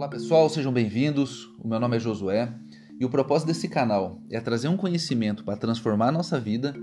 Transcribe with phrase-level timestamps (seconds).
[0.00, 1.50] Olá pessoal, sejam bem-vindos.
[1.62, 2.50] O meu nome é Josué
[2.98, 6.74] e o propósito desse canal é trazer um conhecimento para transformar a nossa vida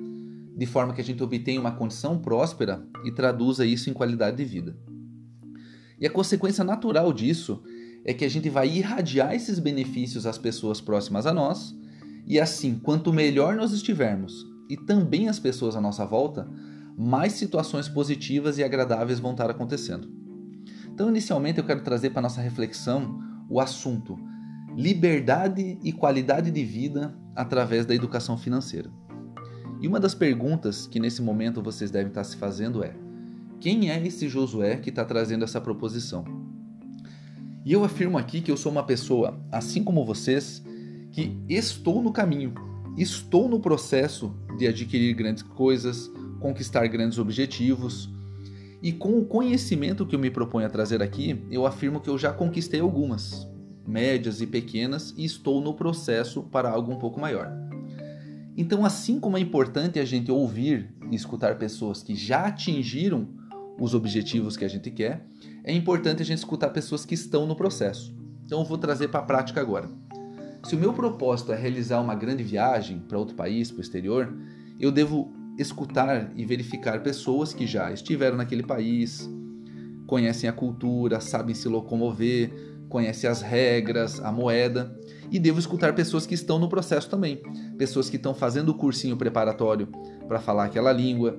[0.55, 4.45] de forma que a gente obtenha uma condição próspera e traduza isso em qualidade de
[4.45, 4.77] vida.
[5.99, 7.63] E a consequência natural disso
[8.05, 11.75] é que a gente vai irradiar esses benefícios às pessoas próximas a nós,
[12.27, 16.47] e assim, quanto melhor nós estivermos e também as pessoas à nossa volta,
[16.95, 20.16] mais situações positivas e agradáveis vão estar acontecendo.
[20.97, 24.17] Então, inicialmente, eu quero trazer para nossa reflexão o assunto
[24.75, 28.89] liberdade e qualidade de vida através da educação financeira.
[29.79, 32.95] E uma das perguntas que nesse momento vocês devem estar se fazendo é:
[33.59, 36.25] quem é esse Josué que está trazendo essa proposição?
[37.63, 40.65] E eu afirmo aqui que eu sou uma pessoa, assim como vocês,
[41.11, 42.55] que estou no caminho,
[42.97, 48.16] estou no processo de adquirir grandes coisas, conquistar grandes objetivos.
[48.87, 52.17] E com o conhecimento que eu me proponho a trazer aqui, eu afirmo que eu
[52.17, 53.45] já conquistei algumas,
[53.85, 57.51] médias e pequenas, e estou no processo para algo um pouco maior.
[58.55, 63.27] Então, assim como é importante a gente ouvir e escutar pessoas que já atingiram
[63.77, 65.21] os objetivos que a gente quer,
[65.65, 68.15] é importante a gente escutar pessoas que estão no processo.
[68.45, 69.89] Então, eu vou trazer para a prática agora.
[70.63, 74.33] Se o meu propósito é realizar uma grande viagem para outro país, para o exterior,
[74.79, 79.29] eu devo escutar e verificar pessoas que já estiveram naquele país,
[80.05, 82.51] conhecem a cultura, sabem se locomover,
[82.89, 84.97] conhecem as regras, a moeda,
[85.31, 87.41] e devo escutar pessoas que estão no processo também,
[87.77, 89.87] pessoas que estão fazendo o cursinho preparatório
[90.27, 91.37] para falar aquela língua,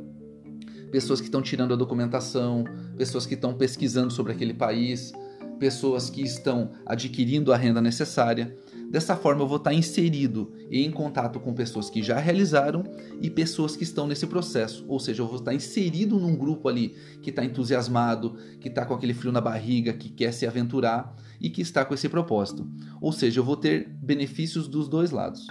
[0.90, 2.64] pessoas que estão tirando a documentação,
[2.96, 5.12] pessoas que estão pesquisando sobre aquele país,
[5.58, 8.54] pessoas que estão adquirindo a renda necessária.
[8.90, 12.84] Dessa forma, eu vou estar inserido e em contato com pessoas que já realizaram
[13.20, 14.84] e pessoas que estão nesse processo.
[14.88, 18.94] Ou seja, eu vou estar inserido num grupo ali que está entusiasmado, que está com
[18.94, 22.66] aquele frio na barriga, que quer se aventurar e que está com esse propósito.
[22.98, 25.46] Ou seja, eu vou ter benefícios dos dois lados.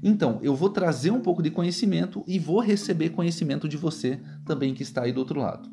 [0.00, 4.72] Então, eu vou trazer um pouco de conhecimento e vou receber conhecimento de você também
[4.72, 5.68] que está aí do outro lado.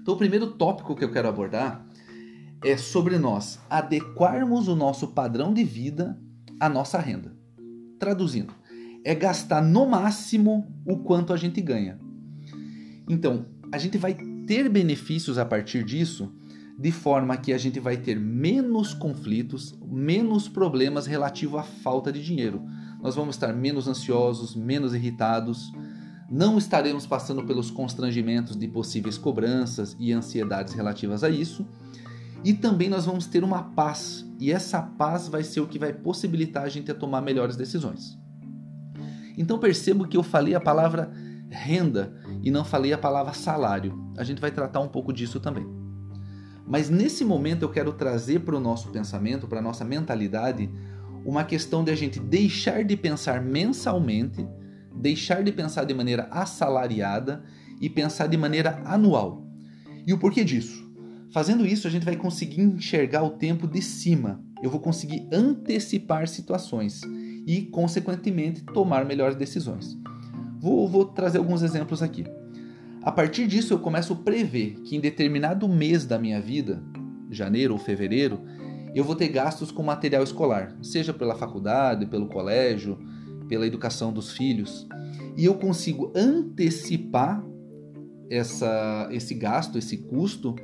[0.00, 1.86] Então, o primeiro tópico que eu quero abordar
[2.64, 6.18] é sobre nós adequarmos o nosso padrão de vida
[6.60, 7.32] à nossa renda.
[7.98, 8.54] Traduzindo,
[9.04, 11.98] é gastar no máximo o quanto a gente ganha.
[13.08, 14.14] Então, a gente vai
[14.46, 16.32] ter benefícios a partir disso,
[16.78, 22.22] de forma que a gente vai ter menos conflitos, menos problemas relativo à falta de
[22.22, 22.62] dinheiro.
[23.02, 25.72] Nós vamos estar menos ansiosos, menos irritados,
[26.30, 31.66] não estaremos passando pelos constrangimentos de possíveis cobranças e ansiedades relativas a isso
[32.44, 35.92] e também nós vamos ter uma paz, e essa paz vai ser o que vai
[35.92, 38.18] possibilitar a gente a tomar melhores decisões.
[39.38, 41.12] Então percebo que eu falei a palavra
[41.48, 44.12] renda e não falei a palavra salário.
[44.16, 45.66] A gente vai tratar um pouco disso também.
[46.66, 50.70] Mas nesse momento eu quero trazer para o nosso pensamento, para a nossa mentalidade,
[51.24, 54.46] uma questão de a gente deixar de pensar mensalmente,
[54.94, 57.44] deixar de pensar de maneira assalariada
[57.80, 59.46] e pensar de maneira anual.
[60.06, 60.91] E o porquê disso?
[61.32, 64.38] Fazendo isso, a gente vai conseguir enxergar o tempo de cima.
[64.62, 67.00] Eu vou conseguir antecipar situações
[67.46, 69.98] e, consequentemente, tomar melhores decisões.
[70.60, 72.24] Vou, vou trazer alguns exemplos aqui.
[73.02, 76.82] A partir disso, eu começo a prever que em determinado mês da minha vida,
[77.30, 78.40] janeiro ou fevereiro,
[78.94, 82.98] eu vou ter gastos com material escolar, seja pela faculdade, pelo colégio,
[83.48, 84.86] pela educação dos filhos,
[85.36, 87.42] e eu consigo antecipar
[88.30, 90.54] essa, esse gasto, esse custo,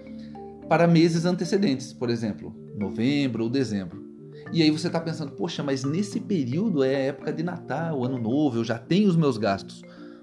[0.69, 4.07] para meses antecedentes, por exemplo, novembro ou dezembro.
[4.53, 8.59] E aí você está pensando, poxa, mas nesse período é época de Natal, Ano Novo,
[8.59, 9.83] eu já tenho os meus gastos.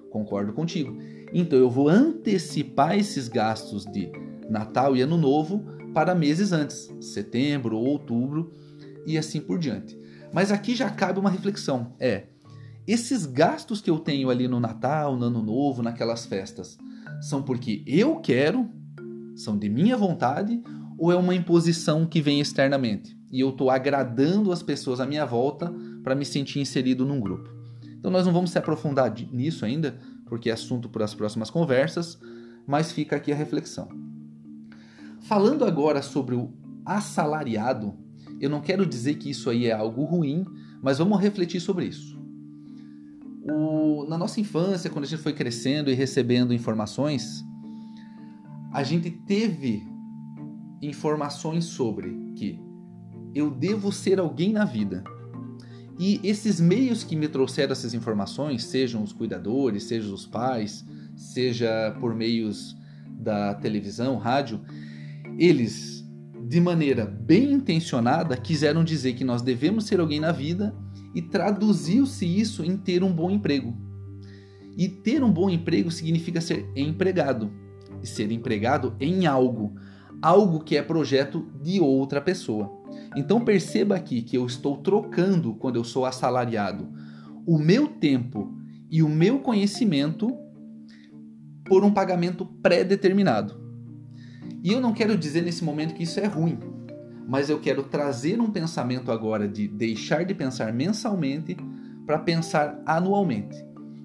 [0.09, 0.97] Concordo contigo.
[1.34, 4.11] Então eu vou antecipar esses gastos de
[4.50, 8.53] Natal e Ano Novo para meses antes, setembro ou outubro
[9.05, 10.00] e assim por diante.
[10.34, 12.28] Mas aqui já cabe uma reflexão: é
[12.88, 16.78] esses gastos que eu tenho ali no Natal, no Ano Novo, naquelas festas,
[17.22, 18.69] são porque eu quero
[19.35, 20.61] são de minha vontade
[20.97, 25.26] ou é uma imposição que vem externamente e eu estou agradando as pessoas à minha
[25.26, 25.73] volta
[26.03, 27.49] para me sentir inserido num grupo?
[27.97, 32.20] Então nós não vamos se aprofundar nisso ainda, porque é assunto para as próximas conversas,
[32.66, 33.90] mas fica aqui a reflexão.
[35.22, 36.53] Falando agora sobre o
[36.85, 37.96] assalariado,
[38.40, 40.46] eu não quero dizer que isso aí é algo ruim,
[40.81, 42.16] mas vamos refletir sobre isso.
[43.43, 47.43] O, na nossa infância, quando a gente foi crescendo e recebendo informações,
[48.75, 49.87] a gente teve
[50.81, 52.59] informações sobre que
[53.33, 55.01] eu devo ser alguém na vida.
[55.97, 60.85] E esses meios que me trouxeram essas informações, sejam os cuidadores, sejam os pais,
[61.16, 62.75] seja por meios
[63.07, 64.59] da televisão, rádio,
[65.39, 66.05] eles
[66.45, 70.75] de maneira bem intencionada, quiseram dizer que nós devemos ser alguém na vida
[71.16, 73.73] e traduziu-se isso em ter um bom emprego.
[74.78, 77.63] E ter um bom emprego significa ser empregado.
[78.01, 79.75] E ser empregado em algo,
[80.21, 82.71] algo que é projeto de outra pessoa.
[83.15, 86.87] Então perceba aqui que eu estou trocando quando eu sou assalariado
[87.45, 88.57] o meu tempo
[88.89, 90.35] e o meu conhecimento
[91.63, 93.59] por um pagamento pré-determinado.
[94.63, 96.57] E eu não quero dizer nesse momento que isso é ruim,
[97.27, 101.55] mas eu quero trazer um pensamento agora de deixar de pensar mensalmente
[102.05, 103.55] para pensar anualmente.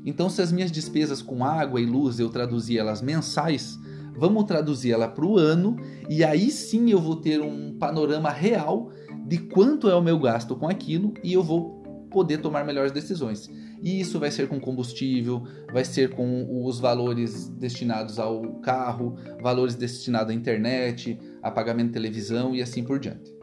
[0.04, 3.78] Então, se as minhas despesas com água e luz eu traduzir elas mensais,
[4.16, 5.76] vamos traduzir ela para o ano
[6.08, 8.90] e aí sim eu vou ter um panorama real
[9.26, 11.80] de quanto é o meu gasto com aquilo e eu vou
[12.10, 13.48] poder tomar melhores decisões.
[13.82, 15.42] E isso vai ser com combustível,
[15.72, 21.92] vai ser com os valores destinados ao carro, valores destinados à internet, a pagamento de
[21.94, 23.34] televisão e assim por diante.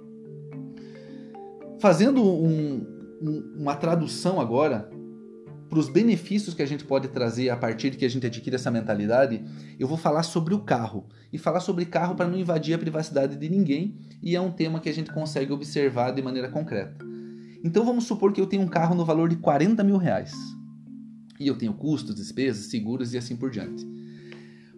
[1.80, 2.86] Fazendo um,
[3.22, 4.90] um, uma tradução agora
[5.70, 8.56] para os benefícios que a gente pode trazer a partir de que a gente adquire
[8.56, 9.44] essa mentalidade,
[9.78, 11.06] eu vou falar sobre o carro.
[11.32, 14.80] E falar sobre carro para não invadir a privacidade de ninguém, e é um tema
[14.80, 17.06] que a gente consegue observar de maneira concreta.
[17.64, 20.34] Então vamos supor que eu tenho um carro no valor de 40 mil reais.
[21.40, 23.86] E eu tenho custos, despesas, seguros e assim por diante.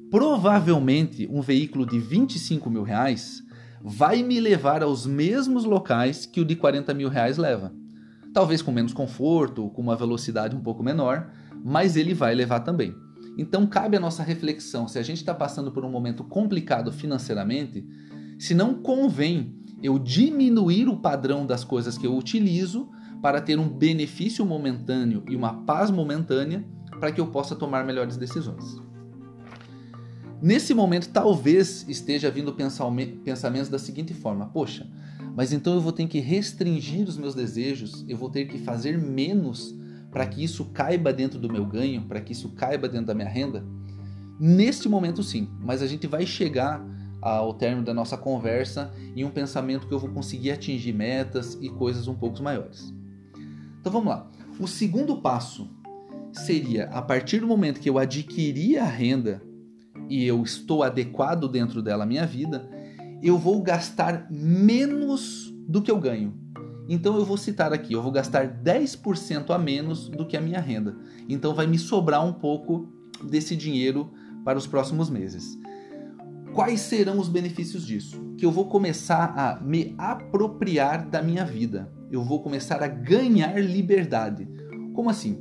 [0.10, 3.44] Provavelmente um veículo de 25 mil reais
[3.82, 7.72] vai me levar aos mesmos locais que o de 40 mil reais leva.
[8.34, 11.32] Talvez com menos conforto, com uma velocidade um pouco menor,
[11.64, 12.96] mas ele vai levar também.
[13.38, 17.86] Então cabe a nossa reflexão se a gente está passando por um momento complicado financeiramente,
[18.38, 22.90] se não convém eu diminuir o padrão das coisas que eu utilizo
[23.22, 26.66] para ter um benefício momentâneo e uma paz momentânea
[27.00, 28.78] para que eu possa tomar melhores decisões.
[30.42, 32.56] Nesse momento, talvez esteja vindo
[33.24, 34.88] pensamentos da seguinte forma: poxa,
[35.36, 38.98] mas então eu vou ter que restringir os meus desejos, eu vou ter que fazer
[38.98, 39.76] menos
[40.12, 43.30] para que isso caiba dentro do meu ganho, para que isso caiba dentro da minha
[43.30, 43.64] renda?
[44.40, 46.84] Neste momento, sim, mas a gente vai chegar
[47.22, 51.70] ao término da nossa conversa em um pensamento que eu vou conseguir atingir metas e
[51.70, 52.94] coisas um pouco maiores.
[53.80, 54.30] Então vamos lá.
[54.60, 55.70] O segundo passo
[56.32, 59.42] seria a partir do momento que eu adquiri a renda
[60.10, 62.70] e eu estou adequado dentro dela a minha vida,
[63.22, 66.34] eu vou gastar menos do que eu ganho.
[66.88, 70.60] Então eu vou citar aqui, eu vou gastar 10% a menos do que a minha
[70.60, 70.98] renda.
[71.28, 72.88] Então vai me sobrar um pouco
[73.24, 74.12] desse dinheiro
[74.44, 75.58] para os próximos meses.
[76.54, 78.20] Quais serão os benefícios disso?
[78.38, 81.92] Que eu vou começar a me apropriar da minha vida.
[82.12, 84.48] Eu vou começar a ganhar liberdade.
[84.94, 85.38] Como assim?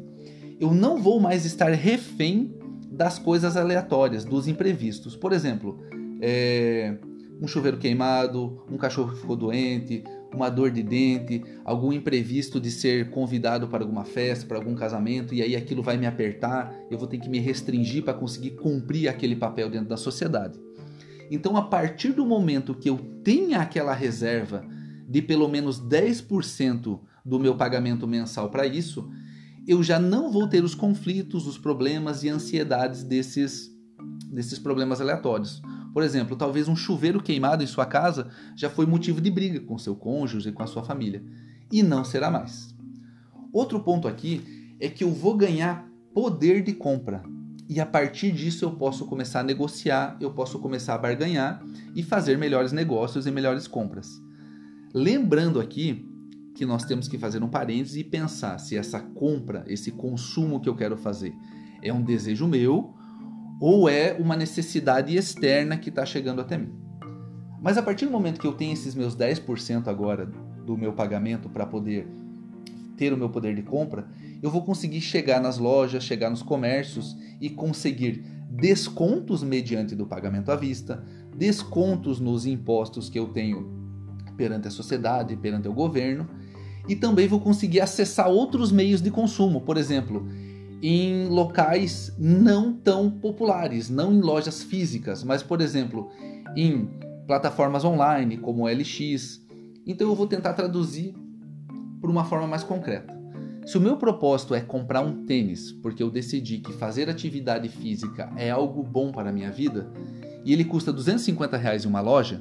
[0.61, 2.55] Eu não vou mais estar refém
[2.91, 5.17] das coisas aleatórias, dos imprevistos.
[5.17, 5.81] Por exemplo,
[6.21, 6.99] é,
[7.41, 10.03] um chuveiro queimado, um cachorro que ficou doente,
[10.35, 15.35] uma dor de dente, algum imprevisto de ser convidado para alguma festa, para algum casamento,
[15.35, 19.09] e aí aquilo vai me apertar, eu vou ter que me restringir para conseguir cumprir
[19.09, 20.59] aquele papel dentro da sociedade.
[21.31, 24.65] Então, a partir do momento que eu tenha aquela reserva
[25.09, 29.11] de pelo menos 10% do meu pagamento mensal para isso,
[29.67, 33.71] eu já não vou ter os conflitos, os problemas e ansiedades desses,
[34.31, 35.61] desses problemas aleatórios.
[35.99, 39.77] Por exemplo, talvez um chuveiro queimado em sua casa já foi motivo de briga com
[39.77, 41.25] seu cônjuge e com a sua família.
[41.73, 42.73] E não será mais.
[43.53, 47.25] Outro ponto aqui é que eu vou ganhar poder de compra
[47.69, 51.61] e a partir disso eu posso começar a negociar, eu posso começar a barganhar
[51.97, 54.23] e fazer melhores negócios e melhores compras.
[54.95, 56.09] Lembrando aqui
[56.55, 60.69] que nós temos que fazer um parênteses e pensar se essa compra, esse consumo que
[60.69, 61.35] eu quero fazer,
[61.83, 62.95] é um desejo meu
[63.61, 66.73] ou é uma necessidade externa que está chegando até mim.
[67.61, 70.27] Mas a partir do momento que eu tenho esses meus 10% agora
[70.65, 72.07] do meu pagamento para poder
[72.97, 74.07] ter o meu poder de compra,
[74.43, 80.51] eu vou conseguir chegar nas lojas, chegar nos comércios e conseguir descontos mediante do pagamento
[80.51, 81.05] à vista,
[81.37, 83.79] descontos nos impostos que eu tenho
[84.37, 86.29] perante a sociedade, perante o governo,
[86.89, 90.27] e também vou conseguir acessar outros meios de consumo, por exemplo,
[90.83, 96.11] em locais não tão populares, não em lojas físicas, mas por exemplo,
[96.57, 96.89] em
[97.27, 99.45] plataformas online como o LX.
[99.87, 101.15] Então eu vou tentar traduzir
[102.01, 103.17] por uma forma mais concreta.
[103.67, 108.33] Se o meu propósito é comprar um tênis porque eu decidi que fazer atividade física
[108.37, 109.91] é algo bom para a minha vida
[110.45, 112.41] e ele custa 250 reais em uma loja,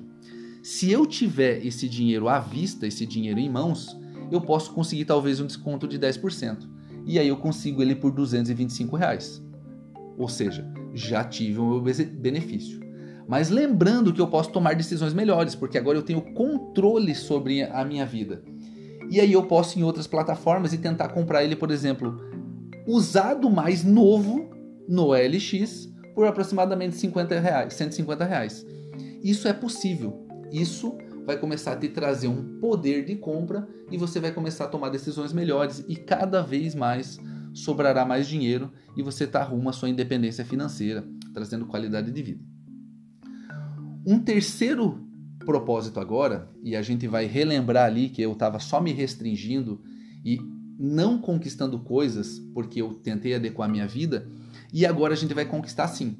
[0.64, 3.98] se eu tiver esse dinheiro à vista, esse dinheiro em mãos,
[4.32, 6.77] eu posso conseguir talvez um desconto de 10%.
[7.08, 9.42] E aí eu consigo ele por 225 reais.
[10.18, 12.86] Ou seja, já tive o meu benefício.
[13.28, 17.84] mas lembrando que eu posso tomar decisões melhores, porque agora eu tenho controle sobre a
[17.84, 18.42] minha vida.
[19.10, 22.22] E aí eu posso ir em outras plataformas e tentar comprar ele, por exemplo,
[22.86, 24.50] usado mais novo
[24.88, 28.66] no LX por aproximadamente 50 reais, 150 reais.
[29.24, 30.26] Isso é possível.
[30.52, 34.68] Isso vai começar a te trazer um poder de compra e você vai começar a
[34.70, 37.20] tomar decisões melhores e cada vez mais
[37.54, 42.42] sobrará mais dinheiro e você está rumo à sua independência financeira, trazendo qualidade de vida.
[44.06, 45.06] Um terceiro
[45.46, 49.82] propósito agora, e a gente vai relembrar ali que eu estava só me restringindo
[50.24, 50.40] e
[50.80, 54.30] não conquistando coisas porque eu tentei adequar minha vida,
[54.72, 56.18] e agora a gente vai conquistar sim.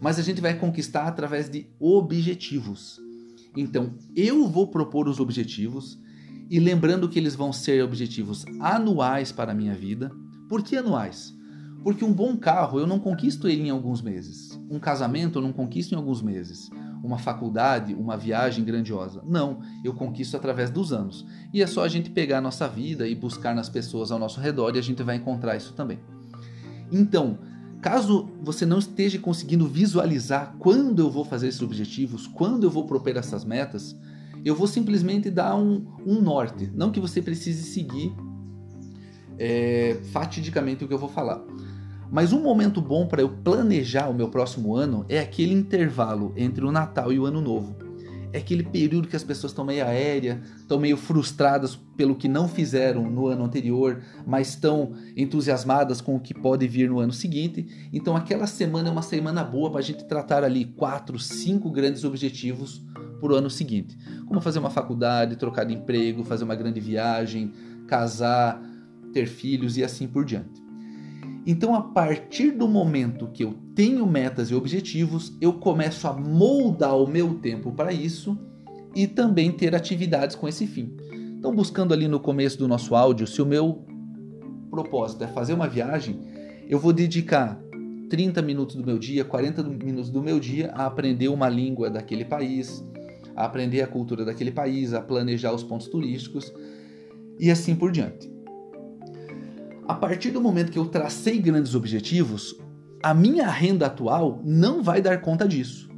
[0.00, 3.07] Mas a gente vai conquistar através de objetivos.
[3.60, 5.98] Então, eu vou propor os objetivos
[6.48, 10.12] e lembrando que eles vão ser objetivos anuais para a minha vida.
[10.48, 11.36] Por que anuais?
[11.82, 14.58] Porque um bom carro eu não conquisto ele em alguns meses.
[14.70, 16.70] Um casamento eu não conquisto em alguns meses.
[17.02, 19.22] Uma faculdade, uma viagem grandiosa.
[19.26, 21.26] Não, eu conquisto através dos anos.
[21.52, 24.40] E é só a gente pegar a nossa vida e buscar nas pessoas ao nosso
[24.40, 25.98] redor e a gente vai encontrar isso também.
[26.92, 27.38] Então,
[27.80, 32.86] Caso você não esteja conseguindo visualizar quando eu vou fazer esses objetivos, quando eu vou
[32.86, 33.96] propor essas metas,
[34.44, 36.70] eu vou simplesmente dar um, um norte.
[36.74, 38.12] Não que você precise seguir
[39.38, 41.42] é, fatidicamente o que eu vou falar.
[42.10, 46.64] Mas um momento bom para eu planejar o meu próximo ano é aquele intervalo entre
[46.64, 47.87] o Natal e o Ano Novo
[48.32, 52.46] é aquele período que as pessoas estão meio aérea, estão meio frustradas pelo que não
[52.48, 57.66] fizeram no ano anterior, mas estão entusiasmadas com o que pode vir no ano seguinte.
[57.92, 62.04] Então aquela semana é uma semana boa para a gente tratar ali quatro, cinco grandes
[62.04, 62.82] objetivos
[63.20, 67.52] para o ano seguinte, como fazer uma faculdade, trocar de emprego, fazer uma grande viagem,
[67.86, 68.62] casar,
[69.12, 70.67] ter filhos e assim por diante.
[71.50, 76.94] Então, a partir do momento que eu tenho metas e objetivos, eu começo a moldar
[76.94, 78.38] o meu tempo para isso
[78.94, 80.94] e também ter atividades com esse fim.
[81.38, 83.82] Então, buscando ali no começo do nosso áudio, se o meu
[84.70, 86.20] propósito é fazer uma viagem,
[86.68, 87.58] eu vou dedicar
[88.10, 92.26] 30 minutos do meu dia, 40 minutos do meu dia a aprender uma língua daquele
[92.26, 92.84] país,
[93.34, 96.52] a aprender a cultura daquele país, a planejar os pontos turísticos
[97.40, 98.37] e assim por diante.
[99.88, 102.54] A partir do momento que eu tracei grandes objetivos,
[103.02, 105.88] a minha renda atual não vai dar conta disso.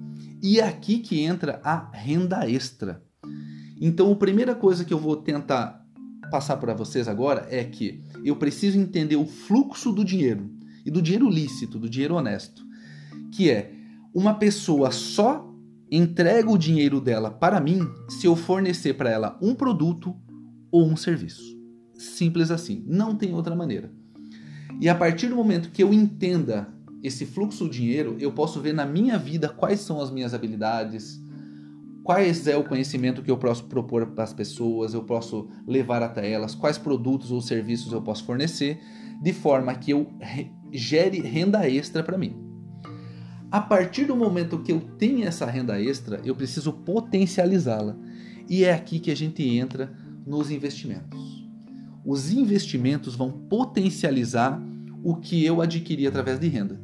[0.40, 3.02] E é aqui que entra a renda extra.
[3.80, 5.84] Então, a primeira coisa que eu vou tentar
[6.30, 10.48] passar para vocês agora é que eu preciso entender o fluxo do dinheiro
[10.86, 12.62] e do dinheiro lícito, do dinheiro honesto,
[13.32, 13.72] que é
[14.14, 15.52] uma pessoa só
[15.90, 20.14] entrega o dinheiro dela para mim se eu fornecer para ela um produto
[20.70, 21.59] ou um serviço.
[22.00, 23.92] Simples assim, não tem outra maneira.
[24.80, 28.72] E a partir do momento que eu entenda esse fluxo do dinheiro, eu posso ver
[28.72, 31.20] na minha vida quais são as minhas habilidades,
[32.02, 36.30] quais é o conhecimento que eu posso propor para as pessoas, eu posso levar até
[36.30, 38.80] elas, quais produtos ou serviços eu posso fornecer,
[39.20, 40.10] de forma que eu
[40.72, 42.34] gere renda extra para mim.
[43.50, 47.94] A partir do momento que eu tenho essa renda extra, eu preciso potencializá-la.
[48.48, 49.92] E é aqui que a gente entra
[50.26, 51.29] nos investimentos
[52.04, 54.60] os investimentos vão potencializar
[55.02, 56.80] o que eu adquiri através de renda.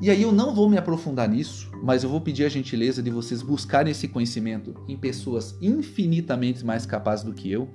[0.00, 3.10] E aí eu não vou me aprofundar nisso, mas eu vou pedir a gentileza de
[3.10, 7.68] vocês buscarem esse conhecimento em pessoas infinitamente mais capazes do que eu.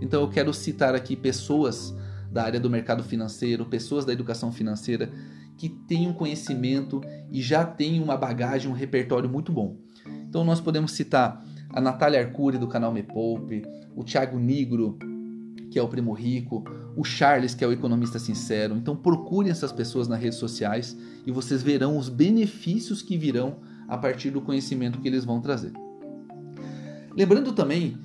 [0.00, 1.94] Então eu quero citar aqui pessoas
[2.32, 5.10] da área do mercado financeiro, pessoas da educação financeira
[5.56, 9.76] que têm um conhecimento e já têm uma bagagem, um repertório muito bom.
[10.28, 13.62] Então nós podemos citar a Natália Arcuri do canal Me Poupe,
[13.94, 14.98] o Thiago Nigro
[15.70, 16.64] que é o Primo Rico,
[16.96, 18.76] o Charles, que é o economista sincero.
[18.76, 20.96] Então procurem essas pessoas nas redes sociais
[21.26, 23.56] e vocês verão os benefícios que virão
[23.86, 25.72] a partir do conhecimento que eles vão trazer.
[27.16, 27.98] Lembrando também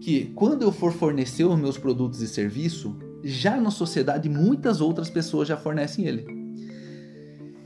[0.00, 5.08] que quando eu for fornecer os meus produtos e serviços, já na sociedade muitas outras
[5.08, 6.26] pessoas já fornecem ele.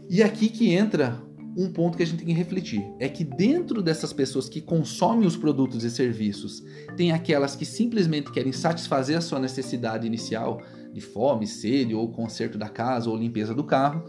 [0.08, 1.20] E aqui que entra
[1.56, 5.26] um ponto que a gente tem que refletir é que dentro dessas pessoas que consomem
[5.26, 6.62] os produtos e serviços,
[6.96, 10.62] tem aquelas que simplesmente querem satisfazer a sua necessidade inicial
[10.92, 14.04] de fome, sede ou conserto da casa ou limpeza do carro,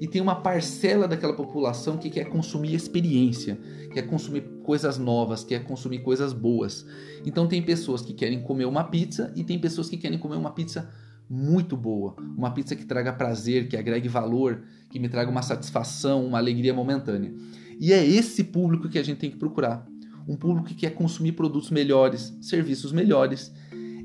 [0.00, 3.58] e tem uma parcela daquela população que quer consumir experiência,
[3.92, 6.84] quer consumir coisas novas, quer consumir coisas boas.
[7.24, 10.50] Então tem pessoas que querem comer uma pizza e tem pessoas que querem comer uma
[10.50, 10.90] pizza
[11.28, 16.24] muito boa, uma pizza que traga prazer, que agregue valor, que me traga uma satisfação,
[16.24, 17.32] uma alegria momentânea.
[17.80, 19.86] E é esse público que a gente tem que procurar.
[20.28, 23.52] Um público que quer consumir produtos melhores, serviços melhores,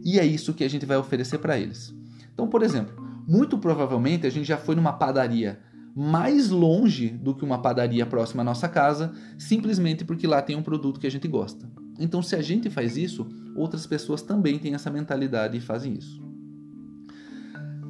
[0.04, 1.94] e é isso que a gente vai oferecer para eles.
[2.34, 2.96] Então, por exemplo,
[3.28, 5.60] muito provavelmente a gente já foi numa padaria
[5.96, 10.64] mais longe do que uma padaria próxima à nossa casa, simplesmente porque lá tem um
[10.64, 11.70] produto que a gente gosta.
[12.00, 16.29] Então, se a gente faz isso, outras pessoas também têm essa mentalidade e fazem isso.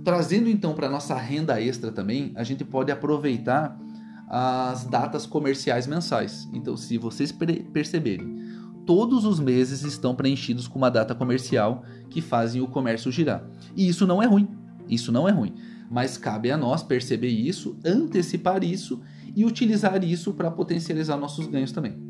[0.09, 3.79] Trazendo então para nossa renda extra também, a gente pode aproveitar
[4.27, 6.49] as datas comerciais mensais.
[6.51, 8.41] Então, se vocês perceberem,
[8.87, 13.47] todos os meses estão preenchidos com uma data comercial que fazem o comércio girar.
[13.75, 14.47] E isso não é ruim.
[14.89, 15.53] Isso não é ruim.
[15.91, 18.99] Mas cabe a nós perceber isso, antecipar isso
[19.35, 22.01] e utilizar isso para potencializar nossos ganhos também.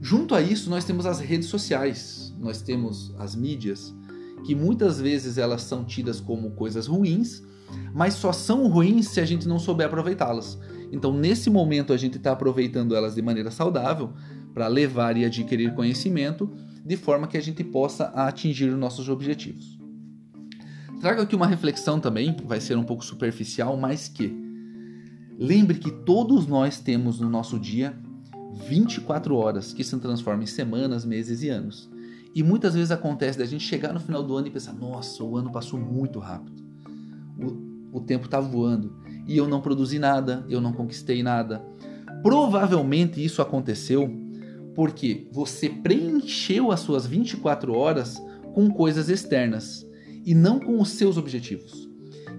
[0.00, 3.92] Junto a isso, nós temos as redes sociais, nós temos as mídias,
[4.46, 7.42] que muitas vezes elas são tidas como coisas ruins,
[7.92, 10.56] mas só são ruins se a gente não souber aproveitá-las.
[10.92, 14.12] Então, nesse momento, a gente está aproveitando elas de maneira saudável
[14.54, 16.48] para levar e adquirir conhecimento,
[16.84, 19.76] de forma que a gente possa atingir os nossos objetivos.
[21.00, 24.32] Trago aqui uma reflexão também, vai ser um pouco superficial, mas que
[25.36, 27.98] lembre que todos nós temos no nosso dia
[28.68, 31.90] 24 horas que se transformam em semanas, meses e anos.
[32.36, 35.38] E muitas vezes acontece da gente chegar no final do ano e pensar: nossa, o
[35.38, 36.62] ano passou muito rápido.
[37.40, 38.94] O, o tempo está voando.
[39.26, 41.64] E eu não produzi nada, eu não conquistei nada.
[42.22, 44.14] Provavelmente isso aconteceu
[44.74, 49.86] porque você preencheu as suas 24 horas com coisas externas
[50.22, 51.88] e não com os seus objetivos.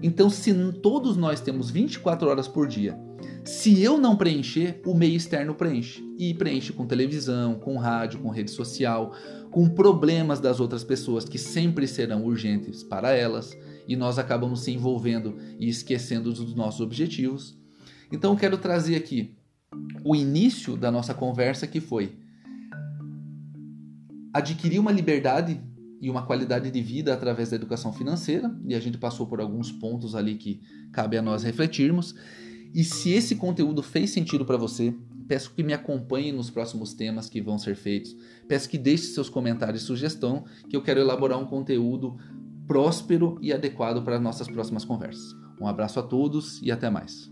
[0.00, 2.96] Então, se todos nós temos 24 horas por dia,
[3.48, 6.04] se eu não preencher, o meio externo preenche.
[6.18, 9.14] E preenche com televisão, com rádio, com rede social,
[9.50, 13.56] com problemas das outras pessoas que sempre serão urgentes para elas,
[13.88, 17.58] e nós acabamos se envolvendo e esquecendo dos nossos objetivos.
[18.12, 19.34] Então, eu quero trazer aqui
[20.04, 22.18] o início da nossa conversa que foi
[24.30, 25.58] adquirir uma liberdade
[26.02, 29.72] e uma qualidade de vida através da educação financeira, e a gente passou por alguns
[29.72, 30.60] pontos ali que
[30.92, 32.14] cabe a nós refletirmos.
[32.74, 34.94] E se esse conteúdo fez sentido para você,
[35.26, 38.16] peço que me acompanhe nos próximos temas que vão ser feitos.
[38.48, 42.16] Peço que deixe seus comentários e sugestão, que eu quero elaborar um conteúdo
[42.66, 45.34] próspero e adequado para nossas próximas conversas.
[45.60, 47.30] Um abraço a todos e até mais.